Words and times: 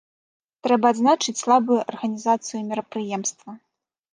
Трэба 0.67 0.85
адзначыць 0.93 1.35
слабую 1.43 1.77
арганізацыю 1.91 2.59
мерапрыемства. 2.73 3.49